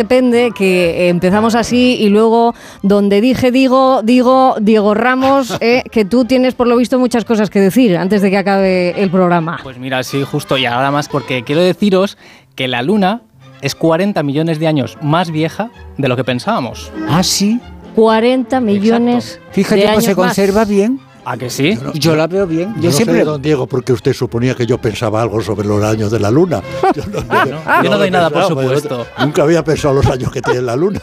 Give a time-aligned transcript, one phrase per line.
[0.00, 6.24] Depende que empezamos así y luego donde dije digo, digo, Diego Ramos, eh, que tú
[6.24, 9.60] tienes por lo visto muchas cosas que decir antes de que acabe el programa.
[9.62, 12.16] Pues mira, sí, justo y ahora más porque quiero deciros
[12.54, 13.20] que la Luna
[13.60, 16.90] es 40 millones de años más vieja de lo que pensábamos.
[17.06, 17.60] Ah, sí.
[17.94, 20.68] 40 millones Fíjate, de pues años se conserva más.
[20.70, 20.98] bien.
[21.24, 21.78] ¿A que sí?
[21.94, 22.74] Yo la veo bien.
[22.76, 23.18] Yo, Yo no siempre.
[23.18, 26.30] sé, don Diego, porque usted suponía que yo pensaba algo sobre los años de la
[26.30, 26.62] luna.
[26.94, 29.06] Yo no, yo no doy nada por pensado, supuesto.
[29.18, 31.00] yo Nunca había pensado los años que tiene la luna.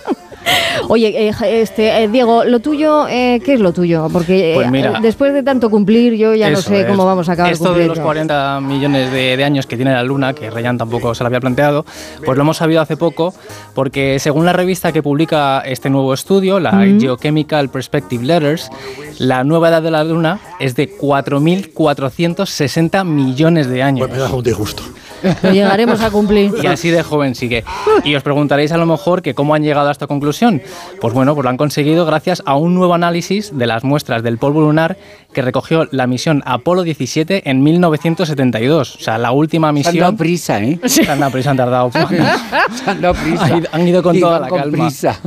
[0.90, 4.08] Oye, eh, este, eh, Diego, lo tuyo, eh, ¿qué es lo tuyo?
[4.12, 6.88] Porque eh, Pues mira, después de tanto cumplir, yo ya no sé es.
[6.88, 10.04] cómo vamos a acabar Esto de los 40 millones de, de años que tiene la
[10.04, 11.86] Luna, que Rayan tampoco se lo había planteado,
[12.26, 13.34] pues lo hemos sabido hace poco,
[13.74, 18.70] porque según la revista que publica este nuevo estudio, la Geochemical Perspective Letters,
[19.20, 24.08] la nueva edad de la Luna es de 4.460 millones de años.
[24.08, 24.84] Pues me da un disgusto.
[25.44, 26.52] Lo llegaremos a cumplir.
[26.62, 27.64] Y así de joven sigue.
[28.04, 30.62] Y os preguntaréis a lo mejor que cómo han llegado a esta conclusión.
[31.02, 34.38] Pues bueno, pues lo han conseguido gracias a un nuevo análisis de las muestras del
[34.38, 34.98] polvo lunar
[35.34, 38.96] que recogió la misión Apolo 17 en 1972.
[38.96, 40.18] O sea, la última Se han dado misión.
[40.18, 40.80] prisa, ¿eh?
[40.86, 41.92] Se han dado prisa, han tardado.
[41.92, 43.44] Se han dado prisa.
[43.46, 44.86] Han ido- han ido con Y toda la con calma.
[44.88, 45.20] prisa.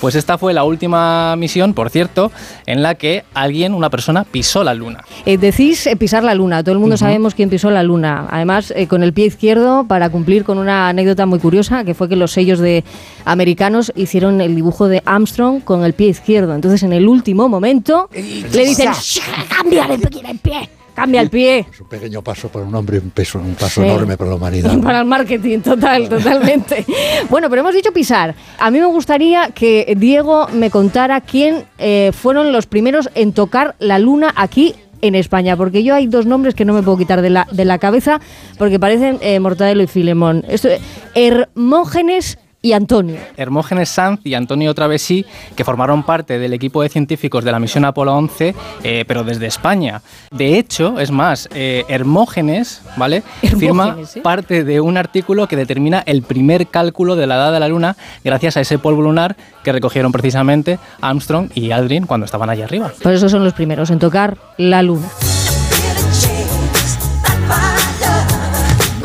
[0.00, 2.32] Pues esta fue la última misión, por cierto,
[2.64, 5.04] en la que alguien, una persona, pisó la luna.
[5.26, 8.26] Eh, decís eh, pisar la luna, todo el mundo sabemos quién pisó la luna.
[8.30, 12.08] Además, eh, con el pie izquierdo, para cumplir con una anécdota muy curiosa, que fue
[12.08, 12.82] que los sellos de
[13.26, 16.54] americanos hicieron el dibujo de Armstrong con el pie izquierdo.
[16.54, 19.20] Entonces, en el último momento, le dicen, "Shh,
[19.54, 21.66] cambia el pie, el pie, cambia el pie.
[21.72, 23.86] Es un pequeño paso para un hombre, un, peso, un paso Sí.
[23.88, 24.78] enorme para la humanidad.
[24.82, 26.84] Para el marketing, total, totalmente.
[27.30, 28.34] Bueno, pero hemos dicho pisar.
[28.58, 33.76] A mí me gustaría que Diego me contara quién eh, fueron los primeros en tocar
[33.78, 37.22] la luna aquí en España, porque yo hay dos nombres que no me puedo quitar
[37.22, 38.20] de la, de la cabeza
[38.58, 40.44] porque parecen eh, Mortadelo y Filemón.
[40.48, 40.68] Esto,
[41.14, 43.16] Hermógenes y Antonio.
[43.36, 45.24] Hermógenes Sanz y Antonio Travesí,
[45.56, 49.46] que formaron parte del equipo de científicos de la misión Apolo 11, eh, pero desde
[49.46, 50.02] España.
[50.30, 53.22] De hecho, es más, eh, Hermógenes, ¿vale?
[53.58, 54.20] Firma ¿eh?
[54.20, 57.96] parte de un artículo que determina el primer cálculo de la edad de la Luna
[58.24, 62.92] gracias a ese polvo lunar que recogieron precisamente Armstrong y Aldrin cuando estaban allá arriba.
[63.02, 65.08] Por eso son los primeros en tocar la luna.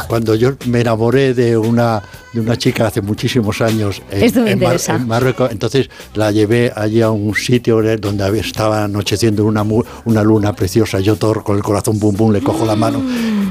[0.08, 2.02] Cuando yo me enamoré de una,
[2.34, 4.24] de una chica hace muchísimos años en,
[4.60, 4.76] Mar-
[5.08, 9.64] Marruecos, entonces la llevé allí a un sitio donde estaba anocheciendo una,
[10.06, 11.00] una luna preciosa.
[11.00, 13.02] Yo todo con el corazón bum bum le cojo la mano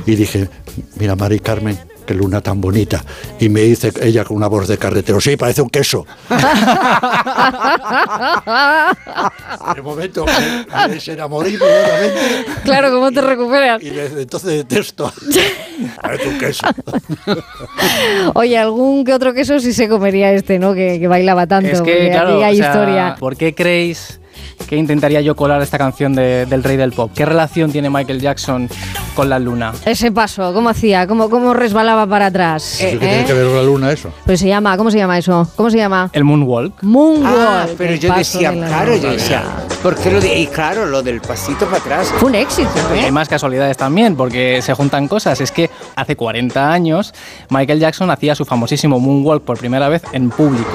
[0.06, 0.48] y dije,
[0.98, 3.04] mira Mari Carmen, qué luna tan bonita.
[3.40, 6.06] Y me dice ella con una voz de carretero, sí, parece un queso.
[9.74, 13.82] De momento me, me desenamoré inmediatamente Claro, ¿cómo te recuperas?
[13.82, 15.12] y desde entonces detesto.
[16.02, 16.62] Parece un queso.
[18.34, 20.72] Oye, algún que otro queso sí se comería este, ¿no?
[20.74, 21.68] Que, que bailaba tanto.
[21.70, 23.16] es que, claro, aquí hay o sea, historia.
[23.18, 24.20] ¿por qué creéis
[24.68, 27.10] que intentaría yo colar esta canción de- del rey del pop?
[27.14, 28.68] ¿Qué relación tiene Michael Jackson
[29.14, 29.72] con la luna?
[29.84, 31.06] Ese paso, ¿cómo hacía?
[31.06, 32.80] ¿Cómo, cómo resbalaba para atrás?
[32.80, 34.10] ¿Eso Eh, qué tiene que ver con la luna eso?
[34.26, 35.48] Pero se llama, ¿cómo se llama eso?
[35.56, 36.10] ¿Cómo se llama?
[36.12, 36.82] El moonwalk.
[36.82, 37.34] Moonwalk.
[37.36, 39.42] Ah, pero yo decía, de la claro, yo decía,
[39.82, 40.38] ¿por qué lo de.?
[40.40, 42.12] Y claro, lo del pasito para atrás.
[42.18, 43.00] Fue un éxito, ¿eh?
[43.04, 45.40] hay más casualidades también, porque se juntan cosas.
[45.40, 47.14] Es que hace 40 años
[47.50, 50.70] Michael Jackson hacía su famosísimo moonwalk por primera vez en público.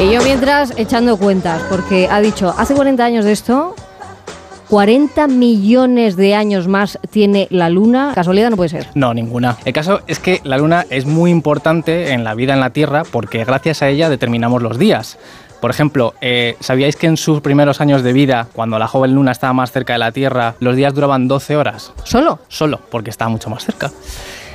[0.00, 3.74] Y yo mientras echando cuentas, porque ha dicho, hace 40 años de esto,
[4.68, 8.12] 40 millones de años más tiene la luna.
[8.14, 8.88] Casualidad no puede ser.
[8.94, 9.56] No, ninguna.
[9.64, 13.02] El caso es que la luna es muy importante en la vida en la Tierra
[13.10, 15.18] porque gracias a ella determinamos los días.
[15.60, 19.32] Por ejemplo, eh, ¿sabíais que en sus primeros años de vida, cuando la joven luna
[19.32, 21.92] estaba más cerca de la Tierra, los días duraban 12 horas?
[22.04, 22.38] ¿Solo?
[22.48, 23.90] Solo, porque estaba mucho más cerca.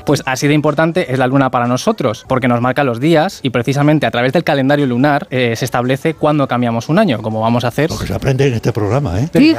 [0.05, 3.51] Pues así de importante es la luna para nosotros, porque nos marca los días y
[3.51, 7.63] precisamente a través del calendario lunar eh, se establece cuándo cambiamos un año, como vamos
[7.63, 7.89] a hacer.
[7.89, 9.55] Lo que se aprende en este programa, ¿eh?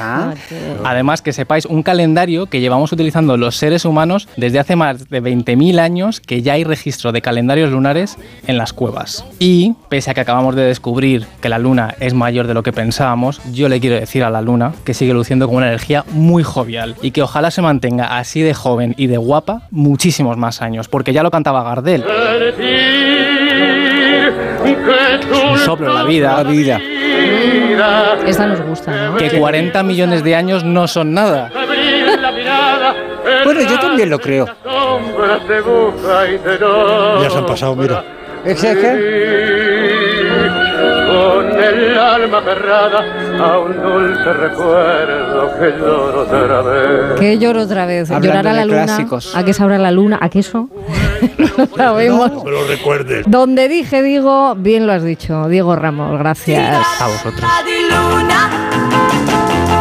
[0.84, 5.22] Además, que sepáis, un calendario que llevamos utilizando los seres humanos desde hace más de
[5.22, 8.16] 20.000 años, que ya hay registro de calendarios lunares
[8.46, 9.24] en las cuevas.
[9.38, 12.72] Y, pese a que acabamos de descubrir que la luna es mayor de lo que
[12.72, 16.42] pensábamos, yo le quiero decir a la luna que sigue luciendo con una energía muy
[16.42, 20.88] jovial y que ojalá se mantenga así de joven y de guapa muchísimos más años,
[20.88, 22.04] porque ya lo cantaba Gardel.
[25.52, 26.42] Un soplo en la vida.
[26.42, 26.80] La vida.
[28.26, 29.16] Esta nos gusta, ¿no?
[29.16, 31.50] Que 40 millones de años no son nada.
[33.44, 34.46] Bueno, yo también lo creo.
[37.22, 38.04] Ya se han pasado, mira.
[38.44, 39.63] ¿Es que?
[41.68, 42.98] El alma aferrada
[43.40, 47.20] a un dulce recuerdo que lloro otra vez.
[47.20, 48.10] Que lloro otra vez.
[48.10, 48.84] Hablando Llorar a la luna.
[48.84, 49.34] clásicos.
[49.36, 50.18] ¿A qué sabrá la luna?
[50.20, 50.68] ¿A qué eso?
[51.38, 52.32] Lo sabemos.
[52.32, 53.24] No me lo recuerdes.
[53.28, 55.48] Donde dije, digo, bien lo has dicho.
[55.48, 56.84] Diego Ramos, gracias.
[57.00, 57.50] A vosotros.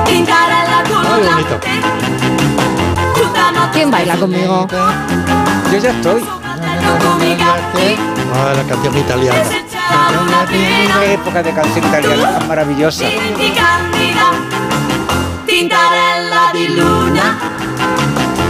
[0.05, 1.59] Ay, bonito.
[3.73, 4.67] ¿Quién baila conmigo?
[5.71, 6.21] Yo ya estoy.
[8.35, 9.39] Ah, la canción italiana.
[10.49, 13.05] Qué época de canción italiana tan maravillosa.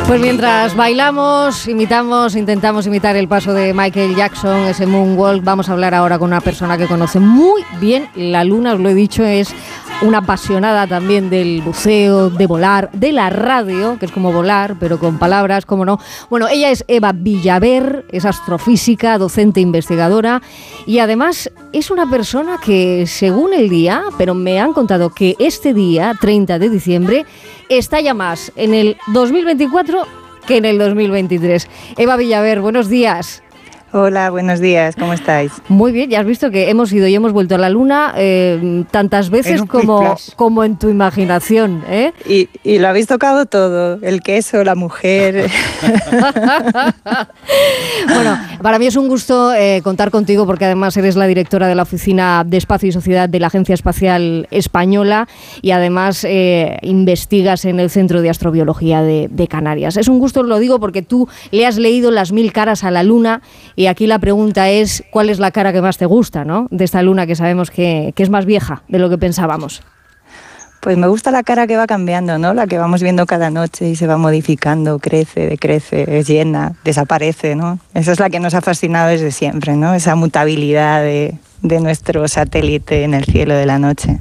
[0.07, 5.72] Pues mientras bailamos, imitamos, intentamos imitar el paso de Michael Jackson, ese moonwalk, vamos a
[5.72, 9.24] hablar ahora con una persona que conoce muy bien la luna, os lo he dicho,
[9.24, 9.56] es
[10.01, 15.00] una apasionada también del buceo, de volar, de la radio, que es como volar, pero
[15.00, 16.00] con palabras, como no.
[16.30, 20.42] Bueno, ella es Eva Villaver, es astrofísica, docente investigadora
[20.86, 25.74] y además es una persona que según el día, pero me han contado que este
[25.74, 27.25] día, 30 de diciembre,
[27.69, 30.06] está ya más en el 2024
[30.46, 31.68] que en el 2023.
[31.98, 33.44] Eva Villaver, buenos días.
[33.95, 35.51] Hola, buenos días, ¿cómo estáis?
[35.68, 38.86] Muy bien, ya has visto que hemos ido y hemos vuelto a la luna eh,
[38.90, 41.84] tantas veces como, como en tu imaginación.
[41.88, 42.12] ¿eh?
[42.28, 45.48] Y, y lo habéis tocado todo, el queso, la mujer.
[48.07, 51.75] bueno, para mí es un gusto eh, contar contigo porque además eres la directora de
[51.75, 55.28] la Oficina de Espacio y Sociedad de la Agencia Espacial Española
[55.62, 59.98] y además eh, investigas en el Centro de Astrobiología de, de Canarias.
[59.98, 63.04] Es un gusto, lo digo, porque tú le has leído las mil caras a la
[63.04, 63.44] Luna
[63.75, 66.68] y aquí la pregunta es cuál es la cara que más te gusta ¿no?
[66.71, 69.81] de esta Luna que sabemos que, que es más vieja de lo que pensábamos.
[70.81, 72.53] Pues me gusta la cara que va cambiando, ¿no?
[72.53, 77.56] La que vamos viendo cada noche y se va modificando, crece, decrece, es llena, desaparece,
[77.56, 77.80] ¿no?
[77.94, 79.94] Esa es la que nos ha fascinado desde siempre, ¿no?
[79.94, 84.19] Esa mutabilidad de, de nuestro satélite en el cielo de la noche.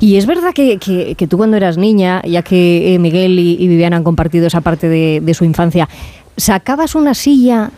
[0.00, 3.58] Y es verdad que, que- que tú cuando eras niña, ya que eh, Miguel y,
[3.62, 5.90] y Viviana han compartido esa parte de, de su infancia,
[6.38, 7.70] sacabas una silla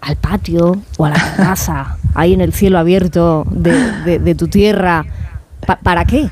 [0.00, 3.72] al patio o a la terraza, ahí en el cielo abierto de,
[4.04, 5.04] de- de tu tierra.
[5.66, 6.30] Pa- ¿Para qué?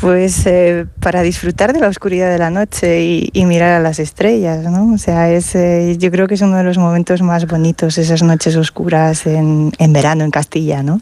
[0.00, 4.00] Pues eh, para disfrutar de la oscuridad de la noche y, y mirar a las
[4.00, 4.92] estrellas, ¿no?
[4.92, 8.22] O sea, es, eh, yo creo que es uno de los momentos más bonitos, esas
[8.24, 11.00] noches oscuras en, en verano en Castilla, ¿no?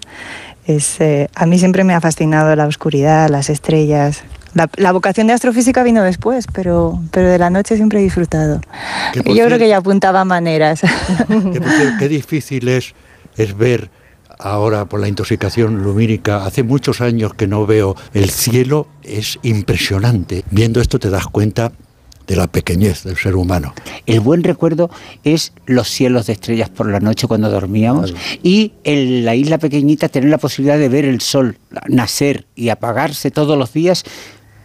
[0.66, 4.22] Es, eh, a mí siempre me ha fascinado la oscuridad, las estrellas.
[4.54, 8.60] La, la vocación de astrofísica vino después, pero, pero de la noche siempre he disfrutado.
[9.12, 10.80] Que Yo creo que ya apuntaba maneras.
[11.28, 11.60] Que,
[11.98, 12.94] qué difícil es,
[13.36, 13.90] es ver
[14.38, 16.44] ahora por la intoxicación lumínica.
[16.44, 20.44] Hace muchos años que no veo el cielo, es impresionante.
[20.50, 21.72] Viendo esto te das cuenta
[22.26, 23.74] de la pequeñez del ser humano.
[24.06, 24.88] El buen recuerdo
[25.24, 28.26] es los cielos de estrellas por la noche cuando dormíamos Claro.
[28.42, 31.58] y en la isla pequeñita tener la posibilidad de ver el sol
[31.88, 34.04] nacer y apagarse todos los días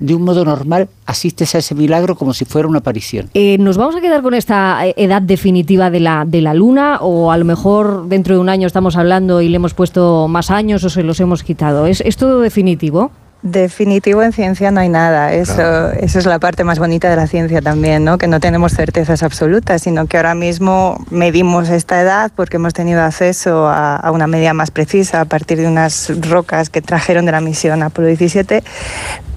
[0.06, 3.30] de un modo normal, asistes a ese milagro como si fuera una aparición.
[3.34, 7.00] Eh, ¿Nos vamos a quedar con esta eh, edad definitiva de la, de la luna
[7.02, 10.52] o a lo mejor dentro de un año estamos hablando y le hemos puesto más
[10.52, 11.88] años o se los hemos quitado?
[11.88, 13.12] ¿Es, es todo definitivo?
[13.47, 15.31] Definitivo en ciencia no hay nada.
[15.31, 15.92] Eso, Claro.
[15.92, 18.18] eso es la parte más bonita de la ciencia también, ¿no?
[18.18, 23.03] Que no tenemos certezas absolutas, sino que ahora mismo medimos esta edad porque hemos tenido
[23.03, 27.33] acceso a, a una medida más precisa a partir de unas rocas que trajeron de
[27.33, 28.63] la misión Apolo 17.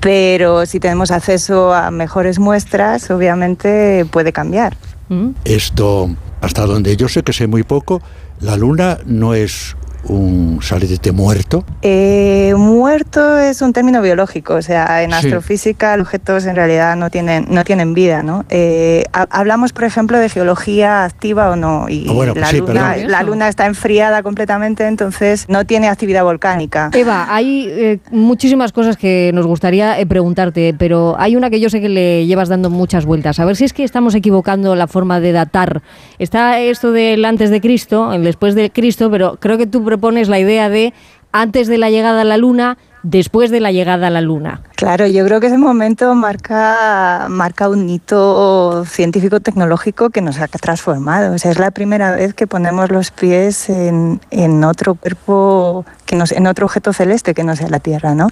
[0.01, 4.75] Pero si tenemos acceso a mejores muestras, obviamente puede cambiar.
[5.11, 5.33] ¿Mm?
[5.45, 6.09] Esto,
[6.41, 8.01] hasta donde yo sé que sé muy poco,
[8.41, 11.65] la luna no es un satélite muerto.
[11.83, 15.17] Eh, muerto es un término biológico, o sea, en Sí.
[15.17, 18.45] astrofísica los objetos en realidad no tienen, no tienen vida, ¿no?
[18.49, 22.51] Eh, ha- hablamos, por ejemplo, de geología activa o no, y Ah, bueno, pues la,
[22.51, 26.91] sí, luna, la luna está enfriada completamente, entonces no tiene actividad volcánica.
[26.95, 31.69] Eva, hay eh, muchísimas cosas que nos gustaría eh, preguntarte, pero hay una que yo
[31.69, 33.39] sé que le llevas dando muchas vueltas.
[33.41, 35.83] A ver si es que estamos equivocando la forma de datar.
[36.19, 40.29] Está esto del antes de Cristo, el después de Cristo, pero creo que tú propones
[40.29, 40.93] la idea de
[41.33, 44.61] antes de la llegada a la Luna, después de la llegada a la Luna.
[44.77, 51.35] Claro, yo creo que ese momento marca, marca un hito científico-tecnológico que nos ha transformado.
[51.35, 56.17] O sea, es la primera vez que ponemos los pies en, en otro cuerpo, que
[56.17, 58.29] nos, en otro objeto celeste que no sea la Tierra, ¿no?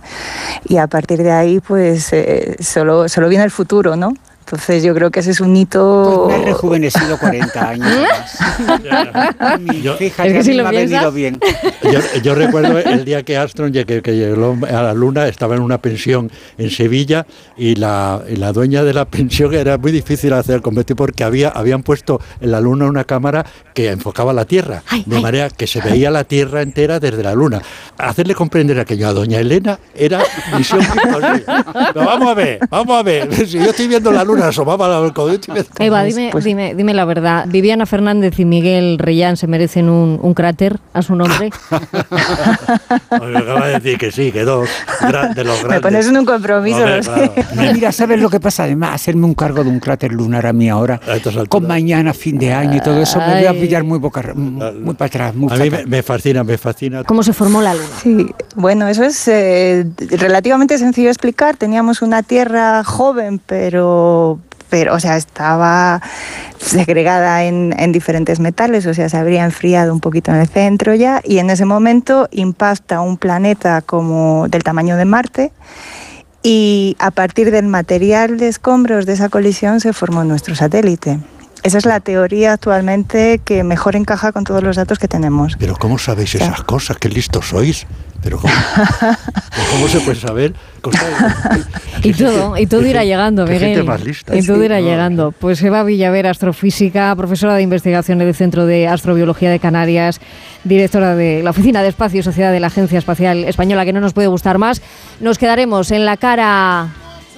[0.69, 4.13] Y a partir de ahí, pues eh, solo, solo viene el futuro, ¿no?
[4.47, 6.27] Entonces yo creo que ese es un hito...
[6.27, 7.89] Pues me he rejuvenecido 40 años.
[8.85, 9.61] más.
[9.83, 11.41] Yo- Fíjate, Es que si lo me ha piensas- venido bien.
[11.93, 15.63] Yo, yo recuerdo el día que Armstrong que, que llegó a la Luna, estaba en
[15.63, 17.27] una pensión en Sevilla
[17.57, 21.49] y la, y la dueña de la pensión era muy difícil hacer convertir porque había,
[21.51, 25.23] habían puesto en la Luna una cámara que enfocaba la Tierra, Ay, de ay.
[25.23, 27.61] manera que se veía la Tierra entera desde la Luna.
[27.99, 30.21] Hacerle comprender aquello a doña Elena era
[30.57, 31.45] misión imposible.
[31.95, 33.35] Pero vamos a ver, vamos a ver.
[33.47, 34.97] Si yo estoy viendo la Luna, asomaba la
[35.79, 37.47] Eva, dime, Pues- dime, dime la verdad.
[37.49, 41.51] ¿Viviana Fernández y Miguel Reyán se merecen un, un cráter a su nombre?
[43.33, 44.69] Me acaba de decir que sí, que dos
[45.35, 45.81] de los Me grandes.
[45.81, 47.33] pones en un compromiso, Hombre, claro.
[47.73, 48.65] Mira, ¿sabes lo que pasa?
[48.65, 52.39] Además, hacerme un cargo de un cráter lunar a mí ahora, A con mañana, fin
[52.39, 55.35] de año y todo eso, me voy a pillar muy, boca, muy para atrás.
[55.35, 57.05] Muy A mí me, me fascina, me fascina.
[57.05, 57.87] ¿Cómo se formó la luna?
[58.03, 61.57] Sí, bueno, eso es eh, relativamente sencillo de explicar.
[61.57, 66.01] Teníamos una Tierra joven, pero, pero o sea, estaba
[66.59, 70.95] segregada en, en diferentes metales, o sea, se habría enfriado un poquito en el centro
[70.95, 75.53] ya, y en ese momento impacta un planeta como del tamaño de Marte.
[76.43, 81.19] Y a partir del material de escombros de esa colisión se formó nuestro satélite.
[81.67, 85.55] Esa es la teoría actualmente que mejor encaja con todos los datos que tenemos.
[85.59, 86.97] Pero ¿cómo sabéis esas cosas?
[86.99, 87.87] ¡Qué listos sois!
[88.23, 88.53] Pero ¿cómo,
[89.01, 90.55] pero ¿cómo se puede saber?
[92.03, 93.59] Y todo, y todo irá llegando, Miguel.
[93.61, 94.37] gente más lista.
[94.37, 95.33] Y todo Sí, irá no, llegando.
[95.33, 100.21] Pues Eva Villaver, astrofísica, profesora de investigación del Centro de Astrobiología de Canarias,
[100.63, 104.01] directora de la Oficina de Espacio y Sociedad de la Agencia Espacial Española, que no
[104.01, 104.83] nos puede gustar más.
[105.19, 106.89] Nos quedaremos en la cara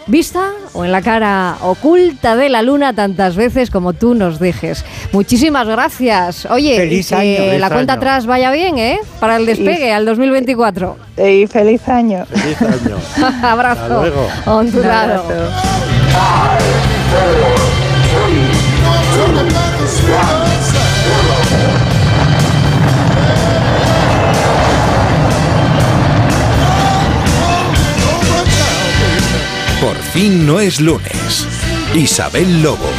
[0.09, 4.85] vista o en la cara oculta de la luna tantas veces como tú nos dejes.
[5.13, 6.47] Muchísimas gracias.
[6.47, 8.01] Oye, Feliz que año, feliz la cuenta año.
[8.01, 8.99] atrás vaya bien, ¿eh?
[9.21, 10.97] Para el despegue al 2024.
[11.19, 12.27] Y feliz año.
[12.27, 12.97] Feliz año.
[13.43, 13.83] Abrazo.
[13.83, 14.29] Hasta luego.
[14.47, 15.25] Abrazo.
[30.19, 31.47] Fin no es lunes.
[31.95, 32.98] Isabel Lobo